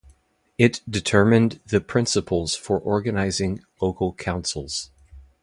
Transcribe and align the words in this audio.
It 0.57 0.81
determined 0.89 1.59
the 1.67 1.79
principles 1.79 2.55
for 2.55 2.79
organizing 2.79 3.61
local 3.79 4.15
councils. 4.15 4.89